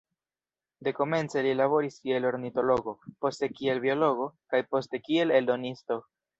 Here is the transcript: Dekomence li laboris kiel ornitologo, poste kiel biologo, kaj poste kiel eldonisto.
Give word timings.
Dekomence 0.87 1.43
li 1.47 1.51
laboris 1.59 1.99
kiel 2.07 2.25
ornitologo, 2.31 2.95
poste 3.27 3.53
kiel 3.61 3.85
biologo, 3.87 4.29
kaj 4.55 4.65
poste 4.75 5.05
kiel 5.09 5.39
eldonisto. 5.41 6.05